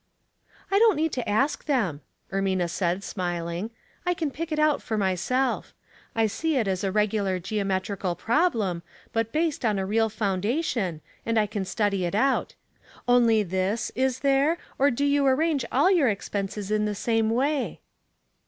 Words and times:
"I 0.71 0.79
don't 0.79 0.95
need 0.95 1.11
to 1.11 1.29
ask 1.29 1.65
them,'' 1.65 2.01
Ermina 2.33 2.67
said, 2.67 3.03
smiling." 3.03 3.69
I 4.07 4.15
can 4.15 4.31
pick 4.31 4.51
it 4.51 4.57
out 4.57 4.81
for 4.81 4.97
myself. 4.97 5.75
I 6.15 6.25
see 6.25 6.55
it 6.57 6.67
is 6.67 6.83
a 6.83 6.91
regular 6.91 7.37
geometrical 7.37 8.15
problem, 8.15 8.81
but 9.13 9.31
based 9.31 9.63
on 9.63 9.77
a 9.77 9.85
real 9.85 10.09
foundation, 10.09 11.01
and 11.23 11.37
I 11.37 11.45
can 11.45 11.65
study 11.65 12.03
it 12.03 12.15
out. 12.15 12.55
Only 13.07 13.43
this— 13.43 13.91
is 13.95 14.21
there— 14.21 14.57
or 14.79 14.89
do 14.89 15.05
you 15.05 15.25
ar 15.27 15.35
range 15.35 15.65
all 15.71 15.91
your 15.91 16.09
expenses 16.09 16.71
in 16.71 16.85
the 16.85 16.95
same 16.95 17.29
way 17.29 17.79